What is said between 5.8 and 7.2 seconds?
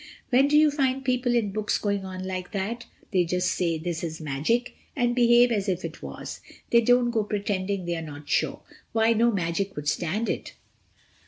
it was. They don't